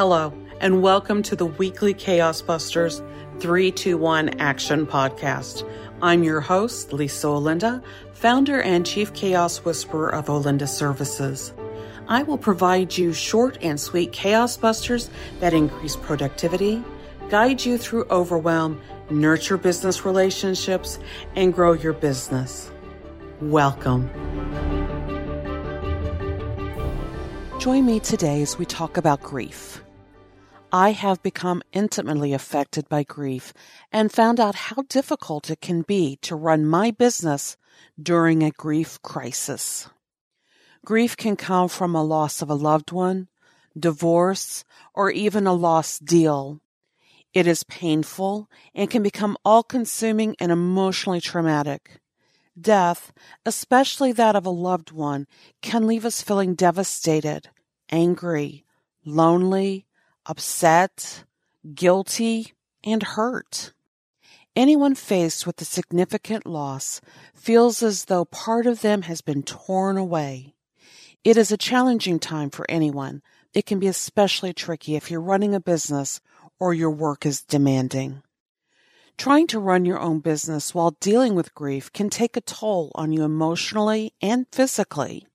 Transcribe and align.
Hello, 0.00 0.32
and 0.62 0.80
welcome 0.80 1.22
to 1.24 1.36
the 1.36 1.44
weekly 1.44 1.92
Chaos 1.92 2.40
Busters 2.40 3.00
321 3.40 4.30
Action 4.40 4.86
Podcast. 4.86 5.70
I'm 6.00 6.24
your 6.24 6.40
host, 6.40 6.94
Lisa 6.94 7.26
Olinda, 7.26 7.84
founder 8.14 8.62
and 8.62 8.86
chief 8.86 9.12
chaos 9.12 9.58
whisperer 9.58 10.08
of 10.08 10.28
Olinda 10.28 10.66
Services. 10.66 11.52
I 12.08 12.22
will 12.22 12.38
provide 12.38 12.96
you 12.96 13.12
short 13.12 13.58
and 13.60 13.78
sweet 13.78 14.10
chaos 14.10 14.56
busters 14.56 15.10
that 15.40 15.52
increase 15.52 15.96
productivity, 15.96 16.82
guide 17.28 17.62
you 17.62 17.76
through 17.76 18.06
overwhelm, 18.06 18.80
nurture 19.10 19.58
business 19.58 20.06
relationships, 20.06 20.98
and 21.36 21.52
grow 21.52 21.74
your 21.74 21.92
business. 21.92 22.72
Welcome. 23.42 24.08
Join 27.58 27.84
me 27.84 28.00
today 28.00 28.40
as 28.40 28.56
we 28.56 28.64
talk 28.64 28.96
about 28.96 29.20
grief. 29.20 29.82
I 30.72 30.92
have 30.92 31.22
become 31.22 31.62
intimately 31.72 32.32
affected 32.32 32.88
by 32.88 33.02
grief 33.02 33.52
and 33.90 34.12
found 34.12 34.38
out 34.38 34.54
how 34.54 34.82
difficult 34.88 35.50
it 35.50 35.60
can 35.60 35.82
be 35.82 36.16
to 36.22 36.36
run 36.36 36.64
my 36.64 36.92
business 36.92 37.56
during 38.00 38.42
a 38.42 38.52
grief 38.52 39.02
crisis. 39.02 39.88
Grief 40.84 41.16
can 41.16 41.34
come 41.36 41.68
from 41.68 41.94
a 41.94 42.04
loss 42.04 42.40
of 42.40 42.48
a 42.48 42.54
loved 42.54 42.92
one, 42.92 43.28
divorce, 43.76 44.64
or 44.94 45.10
even 45.10 45.46
a 45.46 45.52
lost 45.52 46.04
deal. 46.04 46.60
It 47.34 47.46
is 47.46 47.64
painful 47.64 48.48
and 48.74 48.90
can 48.90 49.02
become 49.02 49.36
all 49.44 49.62
consuming 49.62 50.36
and 50.38 50.52
emotionally 50.52 51.20
traumatic. 51.20 52.00
Death, 52.60 53.12
especially 53.44 54.12
that 54.12 54.36
of 54.36 54.46
a 54.46 54.50
loved 54.50 54.92
one, 54.92 55.26
can 55.62 55.86
leave 55.86 56.04
us 56.04 56.22
feeling 56.22 56.54
devastated, 56.54 57.48
angry, 57.90 58.64
lonely, 59.04 59.86
upset, 60.26 61.24
guilty, 61.74 62.52
and 62.84 63.02
hurt. 63.02 63.72
Anyone 64.56 64.94
faced 64.94 65.46
with 65.46 65.60
a 65.60 65.64
significant 65.64 66.44
loss 66.44 67.00
feels 67.34 67.82
as 67.82 68.06
though 68.06 68.24
part 68.24 68.66
of 68.66 68.80
them 68.80 69.02
has 69.02 69.20
been 69.20 69.42
torn 69.42 69.96
away. 69.96 70.54
It 71.22 71.36
is 71.36 71.52
a 71.52 71.56
challenging 71.56 72.18
time 72.18 72.50
for 72.50 72.68
anyone. 72.68 73.22
It 73.52 73.66
can 73.66 73.78
be 73.78 73.86
especially 73.86 74.52
tricky 74.52 74.96
if 74.96 75.10
you're 75.10 75.20
running 75.20 75.54
a 75.54 75.60
business 75.60 76.20
or 76.58 76.74
your 76.74 76.90
work 76.90 77.24
is 77.24 77.42
demanding. 77.42 78.22
Trying 79.16 79.48
to 79.48 79.60
run 79.60 79.84
your 79.84 80.00
own 80.00 80.20
business 80.20 80.74
while 80.74 80.96
dealing 81.00 81.34
with 81.34 81.54
grief 81.54 81.92
can 81.92 82.08
take 82.08 82.36
a 82.36 82.40
toll 82.40 82.90
on 82.94 83.12
you 83.12 83.22
emotionally 83.22 84.14
and 84.22 84.46
physically. 84.50 85.26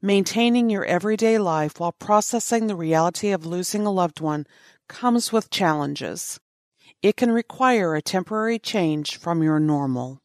Maintaining 0.00 0.70
your 0.70 0.84
everyday 0.84 1.38
life 1.38 1.80
while 1.80 1.90
processing 1.90 2.68
the 2.68 2.76
reality 2.76 3.32
of 3.32 3.44
losing 3.44 3.84
a 3.84 3.90
loved 3.90 4.20
one 4.20 4.46
comes 4.86 5.32
with 5.32 5.50
challenges. 5.50 6.38
It 7.02 7.16
can 7.16 7.32
require 7.32 7.96
a 7.96 8.02
temporary 8.02 8.60
change 8.60 9.16
from 9.16 9.42
your 9.42 9.58
normal. 9.58 10.20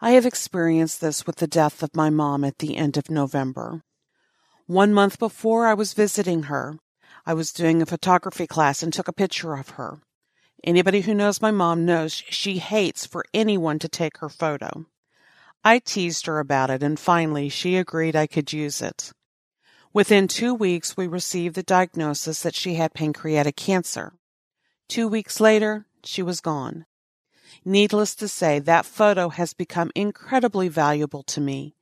I 0.00 0.10
have 0.10 0.26
experienced 0.26 1.00
this 1.00 1.24
with 1.24 1.36
the 1.36 1.46
death 1.46 1.84
of 1.84 1.94
my 1.94 2.10
mom 2.10 2.42
at 2.42 2.58
the 2.58 2.76
end 2.76 2.96
of 2.96 3.08
November. 3.08 3.84
One 4.66 4.92
month 4.92 5.20
before 5.20 5.68
I 5.68 5.74
was 5.74 5.94
visiting 5.94 6.44
her, 6.44 6.80
I 7.24 7.34
was 7.34 7.52
doing 7.52 7.80
a 7.80 7.86
photography 7.86 8.48
class 8.48 8.82
and 8.82 8.92
took 8.92 9.06
a 9.06 9.12
picture 9.12 9.54
of 9.54 9.70
her. 9.70 10.00
Anybody 10.64 11.02
who 11.02 11.14
knows 11.14 11.40
my 11.40 11.52
mom 11.52 11.86
knows 11.86 12.12
she 12.12 12.58
hates 12.58 13.06
for 13.06 13.24
anyone 13.32 13.78
to 13.78 13.88
take 13.88 14.18
her 14.18 14.28
photo. 14.28 14.86
I 15.64 15.80
teased 15.80 16.26
her 16.26 16.38
about 16.38 16.70
it, 16.70 16.82
and 16.82 16.98
finally 16.98 17.48
she 17.48 17.76
agreed 17.76 18.14
I 18.14 18.26
could 18.26 18.52
use 18.52 18.80
it. 18.80 19.12
Within 19.92 20.28
two 20.28 20.54
weeks, 20.54 20.96
we 20.96 21.06
received 21.06 21.54
the 21.54 21.62
diagnosis 21.62 22.42
that 22.42 22.54
she 22.54 22.74
had 22.74 22.94
pancreatic 22.94 23.56
cancer. 23.56 24.12
Two 24.88 25.08
weeks 25.08 25.40
later, 25.40 25.86
she 26.04 26.22
was 26.22 26.40
gone. 26.40 26.86
Needless 27.64 28.14
to 28.16 28.28
say, 28.28 28.58
that 28.60 28.86
photo 28.86 29.30
has 29.30 29.52
become 29.54 29.90
incredibly 29.94 30.68
valuable 30.68 31.22
to 31.24 31.40
me. 31.40 31.74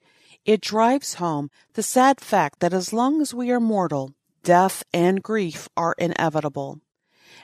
It 0.45 0.61
drives 0.61 1.15
home 1.15 1.51
the 1.75 1.83
sad 1.83 2.21
fact 2.21 2.61
that 2.61 2.73
as 2.73 2.93
long 2.93 3.21
as 3.21 3.35
we 3.35 3.51
are 3.51 3.61
mortal, 3.61 4.15
death 4.43 4.85
and 4.93 5.23
grief 5.23 5.69
are 5.77 5.95
inevitable. 5.99 6.81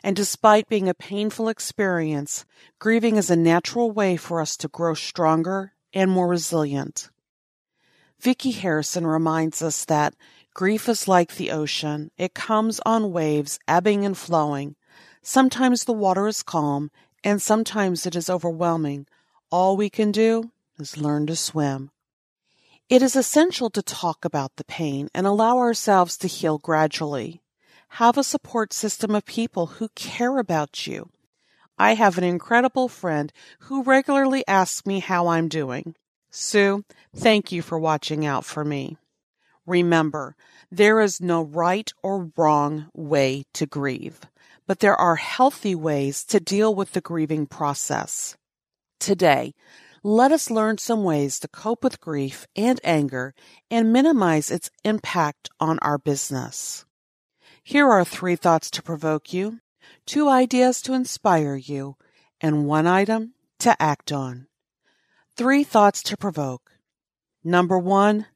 And 0.02 0.16
despite 0.16 0.68
being 0.68 0.88
a 0.88 0.94
painful 0.94 1.48
experience, 1.48 2.44
grieving 2.78 3.16
is 3.16 3.30
a 3.30 3.36
natural 3.36 3.90
way 3.90 4.16
for 4.16 4.40
us 4.40 4.56
to 4.58 4.68
grow 4.68 4.94
stronger 4.94 5.74
and 5.92 6.10
more 6.10 6.28
resilient. 6.28 7.10
Vicki 8.20 8.53
Harrison 8.53 9.06
reminds 9.06 9.62
us 9.62 9.84
that 9.86 10.14
grief 10.54 10.88
is 10.88 11.08
like 11.08 11.34
the 11.34 11.50
ocean. 11.50 12.10
It 12.16 12.34
comes 12.34 12.80
on 12.86 13.12
waves, 13.12 13.58
ebbing 13.66 14.04
and 14.04 14.16
flowing. 14.16 14.76
Sometimes 15.22 15.84
the 15.84 15.92
water 15.92 16.28
is 16.28 16.42
calm, 16.42 16.91
and 17.25 17.42
sometimes 17.42 18.06
it 18.06 18.14
is 18.14 18.31
overwhelming. 18.31 19.06
All 19.50 19.76
we 19.76 19.91
can 19.91 20.12
do 20.12 20.52
is 20.78 20.97
learn 20.97 21.26
to 21.26 21.36
swim. 21.36 21.91
It 22.88 23.02
is 23.02 23.16
essential 23.16 23.70
to 23.70 23.82
talk 23.82 24.25
about 24.25 24.56
the 24.56 24.64
pain 24.64 25.08
and 25.14 25.26
allow 25.26 25.58
ourselves 25.58 26.16
to 26.19 26.28
heal 26.28 26.58
gradually. 26.58 27.42
Have 27.97 28.16
a 28.16 28.25
support 28.25 28.72
system 28.72 29.14
of 29.14 29.25
people 29.25 29.66
who 29.66 29.88
care 29.91 30.38
about 30.38 30.86
you 30.86 31.10
I 31.82 31.94
have 31.94 32.16
an 32.16 32.22
incredible 32.22 32.87
friend 32.87 33.32
who 33.62 33.82
regularly 33.82 34.44
asks 34.47 34.87
me 34.87 35.00
how 35.00 35.26
I'm 35.26 35.48
doing. 35.48 35.97
Sue, 36.31 36.84
thank 37.12 37.50
you 37.50 37.60
for 37.60 37.76
watching 37.76 38.25
out 38.25 38.44
for 38.44 38.65
me. 38.65 38.98
Remember, 39.66 40.37
there 40.70 41.00
is 41.00 41.20
no 41.20 41.43
right 41.43 41.93
or 42.00 42.31
wrong 42.37 42.87
way 42.94 43.47
to 43.54 43.66
grieve, 43.66 44.20
but 44.65 44.78
there 44.78 44.94
are 44.94 45.16
healthy 45.16 45.75
ways 45.75 46.22
to 46.26 46.38
deal 46.38 46.72
with 46.72 46.93
the 46.93 47.00
grieving 47.00 47.47
process. 47.47 48.37
Today, 49.00 49.53
let 50.04 50.31
us 50.31 50.53
learn 50.53 50.78
some 50.78 51.03
ways 51.03 51.41
to 51.41 51.49
cope 51.49 51.82
with 51.82 52.00
grief 52.00 52.47
and 52.54 52.78
anger 52.84 53.34
and 53.72 53.93
minimize 53.93 54.53
its 54.53 54.70
impact 54.84 55.50
on 55.59 55.81
our 55.81 55.99
business. 55.99 56.84
Here 57.64 57.91
are 57.91 58.04
three 58.04 58.37
thoughts 58.37 58.70
to 58.70 58.84
provoke 58.84 59.32
you 59.32 59.59
two 60.06 60.28
ideas 60.28 60.82
to 60.82 60.94
inspire 60.94 61.56
you, 61.56 61.97
and 62.41 62.66
one 62.66 62.87
item 62.87 63.34
to 63.60 63.81
act 63.81 64.12
on. 64.12 64.47
Three 65.37 65.65
thoughts 65.65 66.03
to 66.04 66.16
provoke. 66.16 66.72
Number 67.44 67.78
one, 67.78 68.26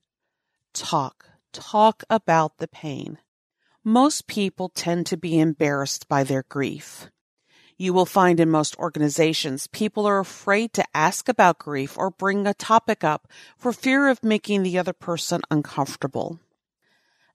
talk. 0.72 1.28
Talk 1.52 2.04
about 2.10 2.58
the 2.58 2.68
pain. 2.68 3.18
Most 3.84 4.26
people 4.26 4.68
tend 4.68 5.06
to 5.06 5.16
be 5.16 5.38
embarrassed 5.38 6.08
by 6.08 6.24
their 6.24 6.44
grief. 6.48 7.08
You 7.78 7.92
will 7.92 8.06
find 8.06 8.40
in 8.40 8.50
most 8.50 8.76
organizations 8.78 9.66
people 9.66 10.06
are 10.06 10.18
afraid 10.18 10.72
to 10.72 10.84
ask 10.94 11.28
about 11.28 11.58
grief 11.58 11.96
or 11.98 12.10
bring 12.10 12.46
a 12.46 12.54
topic 12.54 13.04
up 13.04 13.28
for 13.58 13.72
fear 13.72 14.08
of 14.08 14.24
making 14.24 14.62
the 14.62 14.78
other 14.78 14.94
person 14.94 15.42
uncomfortable. 15.50 16.40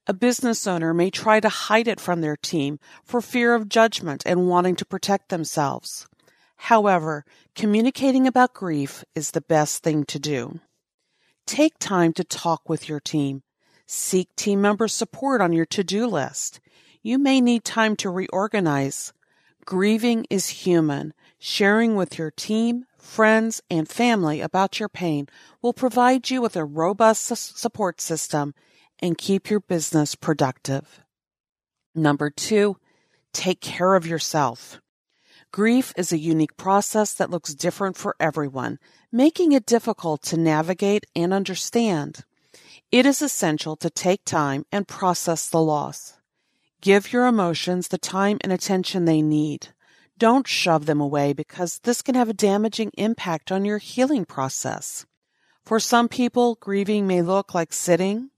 A 0.07 0.13
business 0.13 0.65
owner 0.65 0.95
may 0.95 1.11
try 1.11 1.39
to 1.39 1.47
hide 1.47 1.87
it 1.87 1.99
from 1.99 2.21
their 2.21 2.35
team 2.35 2.79
for 3.03 3.21
fear 3.21 3.53
of 3.53 3.69
judgment 3.69 4.23
and 4.25 4.47
wanting 4.47 4.75
to 4.77 4.85
protect 4.85 5.29
themselves. 5.29 6.07
However, 6.55 7.23
communicating 7.55 8.25
about 8.25 8.53
grief 8.53 9.03
is 9.13 9.31
the 9.31 9.41
best 9.41 9.83
thing 9.83 10.03
to 10.05 10.17
do. 10.17 10.59
Take 11.45 11.77
time 11.79 12.13
to 12.13 12.23
talk 12.23 12.67
with 12.67 12.89
your 12.89 12.99
team. 12.99 13.43
Seek 13.85 14.35
team 14.35 14.61
member 14.61 14.87
support 14.87 15.39
on 15.39 15.53
your 15.53 15.65
to-do 15.65 16.07
list. 16.07 16.59
You 17.03 17.19
may 17.19 17.39
need 17.39 17.63
time 17.63 17.95
to 17.97 18.09
reorganize. 18.09 19.13
Grieving 19.65 20.25
is 20.29 20.49
human. 20.49 21.13
Sharing 21.37 21.95
with 21.95 22.17
your 22.17 22.31
team, 22.31 22.85
friends, 22.97 23.61
and 23.69 23.87
family 23.87 24.41
about 24.41 24.79
your 24.79 24.89
pain 24.89 25.27
will 25.61 25.73
provide 25.73 26.29
you 26.29 26.41
with 26.41 26.55
a 26.55 26.65
robust 26.65 27.25
support 27.35 28.01
system 28.01 28.53
and 29.01 29.17
keep 29.17 29.49
your 29.49 29.59
business 29.59 30.15
productive. 30.15 31.01
Number 31.95 32.29
two, 32.29 32.77
take 33.33 33.61
care 33.61 33.95
of 33.95 34.07
yourself. 34.07 34.79
Grief 35.51 35.93
is 35.97 36.11
a 36.11 36.17
unique 36.17 36.55
process 36.55 37.13
that 37.13 37.29
looks 37.29 37.53
different 37.53 37.97
for 37.97 38.15
everyone, 38.19 38.79
making 39.11 39.51
it 39.51 39.65
difficult 39.65 40.21
to 40.23 40.37
navigate 40.37 41.05
and 41.13 41.33
understand. 41.33 42.23
It 42.91 43.05
is 43.05 43.21
essential 43.21 43.75
to 43.77 43.89
take 43.89 44.23
time 44.25 44.65
and 44.71 44.87
process 44.87 45.49
the 45.49 45.61
loss. 45.61 46.17
Give 46.81 47.13
your 47.13 47.27
emotions 47.27 47.89
the 47.89 47.97
time 47.97 48.39
and 48.41 48.51
attention 48.51 49.05
they 49.05 49.21
need. 49.21 49.67
Don't 50.17 50.47
shove 50.47 50.87
them 50.87 50.99
away 50.99 51.33
because 51.33 51.79
this 51.79 52.01
can 52.01 52.15
have 52.15 52.29
a 52.29 52.33
damaging 52.33 52.91
impact 52.97 53.51
on 53.51 53.65
your 53.65 53.77
healing 53.77 54.25
process. 54.25 55.05
For 55.63 55.79
some 55.79 56.09
people, 56.09 56.55
grieving 56.55 57.05
may 57.05 57.21
look 57.21 57.53
like 57.53 57.71
sitting, 57.71 58.30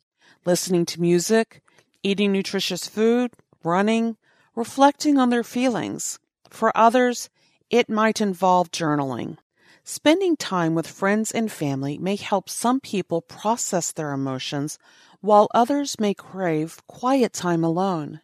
listening 0.46 0.86
to 0.88 1.02
music, 1.02 1.62
eating 2.04 2.32
nutritious 2.32 2.88
food, 2.88 3.32
running, 3.64 4.18
reflecting 4.56 5.18
on 5.18 5.30
their 5.30 5.44
feelings. 5.44 6.20
For 6.50 6.76
others, 6.76 7.30
it 7.70 7.90
might 7.90 8.22
involve 8.22 8.72
journaling. 8.72 9.38
Spending 9.84 10.38
time 10.38 10.76
with 10.76 10.88
friends 10.88 11.32
and 11.32 11.52
family 11.52 11.98
may 11.98 12.16
help 12.16 12.50
some 12.50 12.80
people 12.80 13.22
process 13.22 13.92
their 13.92 14.12
emotions, 14.12 14.80
while 15.20 15.50
others 15.54 16.00
may 16.00 16.14
crave 16.14 16.82
quiet 16.88 17.34
time 17.34 17.64
alone. 17.64 18.22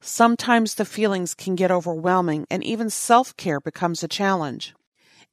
Sometimes 0.00 0.74
the 0.74 0.84
feelings 0.84 1.32
can 1.32 1.54
get 1.54 1.70
overwhelming 1.70 2.46
and 2.50 2.64
even 2.64 2.90
self 2.90 3.36
care 3.36 3.60
becomes 3.60 4.02
a 4.02 4.08
challenge. 4.08 4.74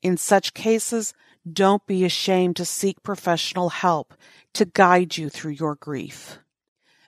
In 0.02 0.16
such 0.16 0.54
cases, 0.54 1.14
don't 1.52 1.86
be 1.86 2.06
ashamed 2.06 2.56
to 2.58 2.66
seek 2.66 3.02
professional 3.04 3.70
help 3.70 4.14
to 4.54 4.66
guide 4.66 5.18
you 5.18 5.30
through 5.30 5.52
your 5.52 5.76
grief. 5.76 6.40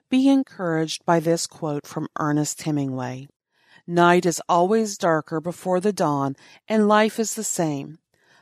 Be 0.10 0.28
encouraged 0.28 1.06
by 1.06 1.20
this 1.20 1.48
quote 1.48 1.88
from 1.88 2.08
Ernest 2.20 2.62
Hemingway. 2.64 3.28
Night 3.88 4.26
is 4.26 4.42
always 4.48 4.98
darker 4.98 5.40
before 5.42 5.80
the 5.80 5.94
dawn, 5.94 6.36
and 6.68 6.88
life 6.88 7.20
is 7.20 7.34
the 7.34 7.44
same. 7.44 7.98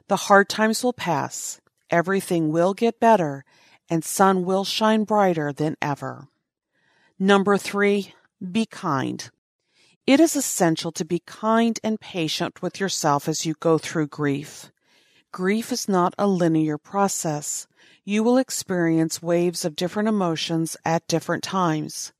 The 0.07 0.15
hard 0.27 0.49
times 0.49 0.83
will 0.83 0.93
pass, 0.93 1.61
everything 1.89 2.51
will 2.51 2.73
get 2.73 2.99
better, 2.99 3.45
and 3.89 4.03
sun 4.03 4.45
will 4.45 4.65
shine 4.65 5.03
brighter 5.03 5.53
than 5.53 5.75
ever. 5.81 6.27
Number 7.17 7.57
three, 7.57 8.13
be 8.51 8.65
kind. 8.65 9.29
It 10.05 10.19
is 10.19 10.35
essential 10.35 10.91
to 10.93 11.05
be 11.05 11.21
kind 11.25 11.79
and 11.83 11.99
patient 11.99 12.61
with 12.61 12.79
yourself 12.79 13.27
as 13.27 13.45
you 13.45 13.55
go 13.59 13.77
through 13.77 14.07
grief. 14.07 14.71
Grief 15.31 15.71
is 15.71 15.87
not 15.87 16.15
a 16.17 16.25
linear 16.25 16.77
process. 16.77 17.67
You 18.03 18.23
will 18.23 18.37
experience 18.37 19.21
waves 19.21 19.63
of 19.63 19.75
different 19.75 20.09
emotions 20.09 20.75
at 20.83 21.07
different 21.07 21.43
times. 21.43 22.13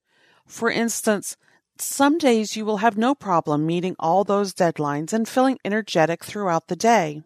For 0.46 0.70
instance, 0.70 1.36
some 1.80 2.20
days 2.20 2.56
you 2.56 2.66
will 2.66 2.78
have 2.78 2.98
no 2.98 3.16
problem 3.16 3.66
meeting 3.66 3.96
all 3.98 4.24
those 4.24 4.54
deadlines 4.54 5.12
and 5.12 5.28
feeling 5.28 5.58
energetic 5.66 6.24
throughout 6.24 6.68
the 6.68 6.76
day. 6.76 7.24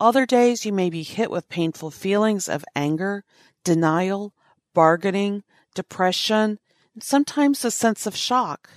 Other 0.00 0.24
days 0.24 0.64
you 0.64 0.72
may 0.72 0.88
be 0.88 1.02
hit 1.02 1.30
with 1.30 1.48
painful 1.48 1.90
feelings 1.90 2.48
of 2.48 2.64
anger, 2.74 3.24
denial, 3.64 4.32
bargaining, 4.72 5.44
depression, 5.74 6.58
and 6.94 7.02
sometimes 7.02 7.64
a 7.64 7.70
sense 7.70 8.06
of 8.06 8.16
shock. 8.16 8.70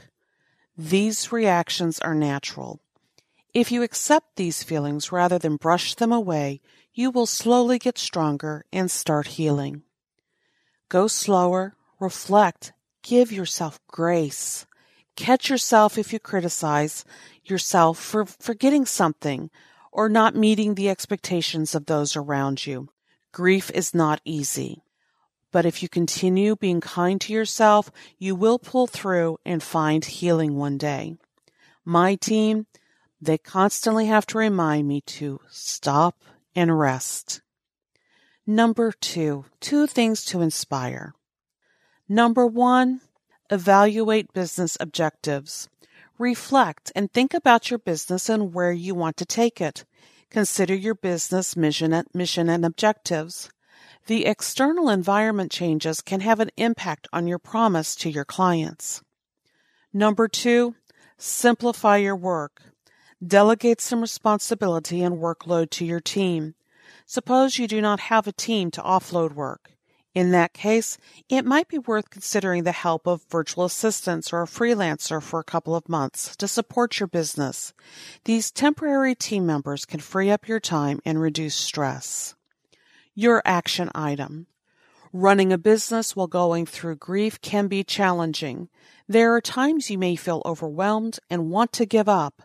These 0.78 1.32
reactions 1.32 2.00
are 2.00 2.14
natural. 2.14 2.82
If 3.56 3.72
you 3.72 3.84
accept 3.84 4.36
these 4.36 4.64
feelings 4.64 5.14
rather 5.14 5.40
than 5.40 5.56
brush 5.56 5.96
them 5.96 6.12
away, 6.12 6.60
you 6.94 7.10
will 7.10 7.26
slowly 7.26 7.80
get 7.80 7.98
stronger 7.98 8.66
and 8.74 8.92
start 8.92 9.28
healing. 9.28 9.84
Go 10.90 11.08
slower, 11.08 11.78
reflect, 11.98 12.74
give 13.02 13.32
yourself 13.32 13.80
grace. 13.88 14.66
Catch 15.16 15.50
yourself 15.50 15.98
if 15.98 16.12
you 16.12 16.20
criticize 16.20 17.06
yourself 17.46 17.98
for 17.98 18.26
forgetting 18.26 18.86
something 18.86 19.50
or 19.90 20.10
not 20.10 20.36
meeting 20.36 20.76
the 20.76 20.90
expectations 20.90 21.74
of 21.74 21.86
those 21.86 22.18
around 22.18 22.68
you. 22.68 22.90
Grief 23.32 23.72
is 23.72 23.96
not 23.96 24.20
easy. 24.26 24.84
But 25.54 25.66
if 25.66 25.82
you 25.82 25.88
continue 25.88 26.58
being 26.58 26.82
kind 26.82 27.22
to 27.22 27.32
yourself, 27.32 27.90
you 28.18 28.36
will 28.36 28.60
pull 28.60 28.86
through 28.86 29.38
and 29.46 29.64
find 29.64 30.04
healing 30.04 30.58
one 30.58 30.78
day. 30.78 31.16
My 31.86 32.16
team, 32.16 32.68
they 33.22 33.38
constantly 33.38 34.08
have 34.08 34.26
to 34.28 34.38
remind 34.38 34.88
me 34.88 35.02
to 35.02 35.40
stop 35.50 36.16
and 36.56 36.78
rest. 36.78 37.42
Number 38.48 38.92
two, 38.92 39.46
two 39.60 39.88
things 39.88 40.24
to 40.26 40.42
inspire. 40.42 41.14
Number 42.08 42.46
one, 42.46 43.02
evaluate 43.50 44.34
business 44.34 44.78
objectives. 44.80 45.68
Reflect 46.18 46.92
and 46.96 47.12
think 47.12 47.34
about 47.34 47.70
your 47.70 47.80
business 47.80 48.30
and 48.30 48.54
where 48.54 48.72
you 48.72 48.96
want 48.96 49.18
to 49.18 49.26
take 49.26 49.60
it. 49.60 49.86
Consider 50.30 50.76
your 50.76 50.96
business 50.96 51.58
mission 51.58 51.94
and, 51.94 52.08
mission 52.14 52.50
and 52.50 52.64
objectives. 52.64 53.50
The 54.08 54.26
external 54.26 54.90
environment 54.90 55.52
changes 55.52 56.02
can 56.02 56.22
have 56.22 56.40
an 56.40 56.52
impact 56.58 57.08
on 57.12 57.28
your 57.28 57.40
promise 57.40 57.96
to 57.98 58.10
your 58.10 58.26
clients. 58.26 59.02
Number 59.92 60.28
two, 60.28 60.76
simplify 61.18 61.98
your 61.98 62.16
work. 62.16 62.62
Delegate 63.26 63.80
some 63.80 64.02
responsibility 64.02 65.02
and 65.02 65.20
workload 65.20 65.70
to 65.72 65.86
your 65.86 66.02
team. 66.02 66.56
Suppose 67.06 67.58
you 67.58 67.68
do 67.68 67.80
not 67.80 68.02
have 68.02 68.28
a 68.28 68.34
team 68.34 68.72
to 68.72 68.82
offload 68.82 69.34
work. 69.34 69.72
In 70.14 70.32
that 70.32 70.54
case, 70.54 70.98
it 71.30 71.46
might 71.46 71.68
be 71.68 71.78
worth 71.78 72.10
considering 72.10 72.64
the 72.64 72.72
help 72.72 73.06
of 73.06 73.24
virtual 73.30 73.66
assistants 73.66 74.32
or 74.32 74.42
a 74.42 74.48
freelancer 74.48 75.22
for 75.22 75.40
a 75.40 75.46
couple 75.46 75.76
of 75.76 75.88
months 75.88 76.36
to 76.38 76.48
support 76.48 77.00
your 77.00 77.08
business. 77.08 77.74
These 78.26 78.52
temporary 78.52 79.16
team 79.16 79.46
members 79.46 79.86
can 79.86 80.00
free 80.00 80.30
up 80.30 80.48
your 80.48 80.60
time 80.60 81.00
and 81.06 81.20
reduce 81.20 81.56
stress. 81.56 82.36
Your 83.14 83.42
action 83.46 83.90
item. 83.96 84.48
Running 85.14 85.54
a 85.54 85.58
business 85.58 86.16
while 86.16 86.28
going 86.28 86.66
through 86.66 86.98
grief 86.98 87.40
can 87.42 87.68
be 87.68 87.84
challenging. 87.84 88.68
There 89.08 89.34
are 89.34 89.42
times 89.42 89.90
you 89.90 89.98
may 89.98 90.18
feel 90.18 90.42
overwhelmed 90.46 91.20
and 91.30 91.50
want 91.50 91.72
to 91.74 91.86
give 91.86 92.10
up, 92.10 92.42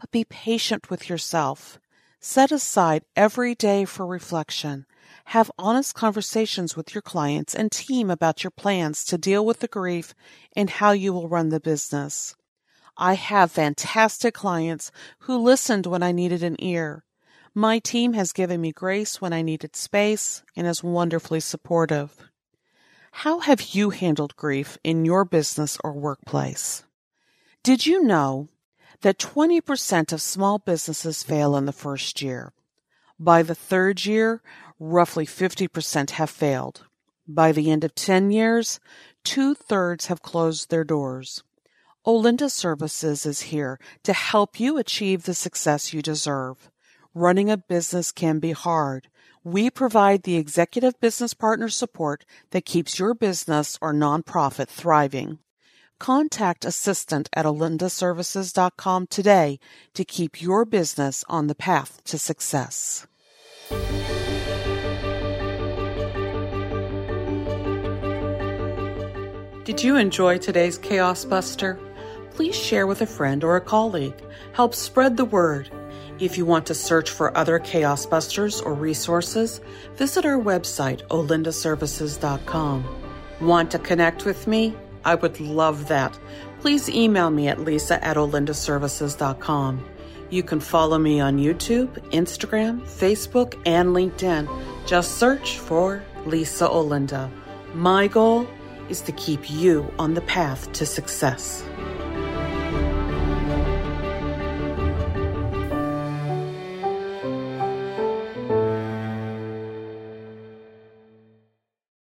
but 0.00 0.10
be 0.10 0.24
patient 0.24 0.88
with 0.88 1.08
yourself. 1.08 1.78
Set 2.20 2.50
aside 2.50 3.04
every 3.14 3.54
day 3.54 3.84
for 3.84 4.06
reflection. 4.06 4.86
Have 5.26 5.50
honest 5.58 5.94
conversations 5.94 6.74
with 6.74 6.94
your 6.94 7.02
clients 7.02 7.54
and 7.54 7.70
team 7.70 8.10
about 8.10 8.42
your 8.42 8.50
plans 8.50 9.04
to 9.04 9.18
deal 9.18 9.44
with 9.44 9.60
the 9.60 9.68
grief 9.68 10.14
and 10.56 10.70
how 10.70 10.92
you 10.92 11.12
will 11.12 11.28
run 11.28 11.50
the 11.50 11.60
business. 11.60 12.34
I 12.96 13.14
have 13.14 13.52
fantastic 13.52 14.34
clients 14.34 14.90
who 15.20 15.38
listened 15.38 15.86
when 15.86 16.02
I 16.02 16.12
needed 16.12 16.42
an 16.42 16.56
ear. 16.58 17.04
My 17.54 17.78
team 17.78 18.14
has 18.14 18.32
given 18.32 18.60
me 18.60 18.72
grace 18.72 19.20
when 19.20 19.32
I 19.32 19.42
needed 19.42 19.76
space 19.76 20.42
and 20.56 20.66
is 20.66 20.82
wonderfully 20.82 21.40
supportive. 21.40 22.16
How 23.12 23.40
have 23.40 23.74
you 23.74 23.90
handled 23.90 24.36
grief 24.36 24.78
in 24.84 25.04
your 25.04 25.24
business 25.24 25.76
or 25.82 25.92
workplace? 25.92 26.84
Did 27.62 27.86
you 27.86 28.02
know 28.02 28.48
that 29.02 29.18
20% 29.18 30.12
of 30.12 30.22
small 30.22 30.58
businesses 30.58 31.22
fail 31.22 31.56
in 31.56 31.66
the 31.66 31.72
first 31.72 32.22
year? 32.22 32.52
By 33.18 33.42
the 33.42 33.54
third 33.54 34.04
year, 34.06 34.42
roughly 34.78 35.26
50% 35.26 36.10
have 36.10 36.30
failed. 36.30 36.84
By 37.28 37.52
the 37.52 37.70
end 37.70 37.84
of 37.84 37.94
10 37.94 38.30
years, 38.30 38.80
two 39.24 39.54
thirds 39.54 40.06
have 40.06 40.22
closed 40.22 40.70
their 40.70 40.84
doors. 40.84 41.42
Olinda 42.06 42.50
Services 42.50 43.26
is 43.26 43.42
here 43.42 43.78
to 44.04 44.14
help 44.14 44.58
you 44.58 44.78
achieve 44.78 45.24
the 45.24 45.34
success 45.34 45.92
you 45.92 46.00
deserve. 46.00 46.70
Running 47.14 47.50
a 47.50 47.58
business 47.58 48.10
can 48.10 48.38
be 48.38 48.52
hard. 48.52 49.08
We 49.44 49.68
provide 49.68 50.22
the 50.22 50.36
executive 50.36 50.98
business 51.00 51.34
partner 51.34 51.68
support 51.68 52.24
that 52.50 52.64
keeps 52.64 52.98
your 52.98 53.14
business 53.14 53.78
or 53.82 53.92
nonprofit 53.92 54.68
thriving. 54.68 55.38
Contact 56.00 56.64
assistant 56.64 57.28
at 57.36 57.44
olindaservices.com 57.44 59.06
today 59.08 59.58
to 59.92 60.02
keep 60.02 60.40
your 60.40 60.64
business 60.64 61.22
on 61.28 61.46
the 61.46 61.54
path 61.54 62.02
to 62.04 62.18
success. 62.18 63.06
Did 69.64 69.84
you 69.84 69.96
enjoy 69.96 70.38
today's 70.38 70.78
Chaos 70.78 71.26
Buster? 71.26 71.78
Please 72.30 72.56
share 72.56 72.86
with 72.86 73.02
a 73.02 73.06
friend 73.06 73.44
or 73.44 73.56
a 73.56 73.60
colleague. 73.60 74.18
Help 74.54 74.74
spread 74.74 75.18
the 75.18 75.26
word. 75.26 75.70
If 76.18 76.38
you 76.38 76.46
want 76.46 76.64
to 76.68 76.74
search 76.74 77.10
for 77.10 77.36
other 77.36 77.58
Chaos 77.58 78.06
Busters 78.06 78.62
or 78.62 78.72
resources, 78.72 79.60
visit 79.96 80.24
our 80.24 80.38
website, 80.38 81.06
olindaservices.com. 81.08 82.84
Want 83.42 83.70
to 83.70 83.78
connect 83.78 84.24
with 84.24 84.46
me? 84.46 84.74
I 85.04 85.14
would 85.14 85.40
love 85.40 85.88
that. 85.88 86.18
Please 86.60 86.88
email 86.88 87.30
me 87.30 87.48
at 87.48 87.60
lisa 87.60 88.02
at 88.04 88.16
olindaservices.com. 88.16 89.84
You 90.30 90.42
can 90.42 90.60
follow 90.60 90.98
me 90.98 91.18
on 91.18 91.38
YouTube, 91.38 91.88
Instagram, 92.10 92.82
Facebook, 92.82 93.60
and 93.66 93.90
LinkedIn. 93.90 94.48
Just 94.86 95.18
search 95.18 95.58
for 95.58 96.02
Lisa 96.24 96.68
Olinda. 96.68 97.30
My 97.74 98.06
goal 98.06 98.46
is 98.88 99.00
to 99.02 99.12
keep 99.12 99.50
you 99.50 99.92
on 99.98 100.14
the 100.14 100.20
path 100.22 100.70
to 100.72 100.86
success. 100.86 101.64